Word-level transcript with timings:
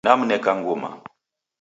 Namneka 0.05 0.51
nguma 0.57 0.89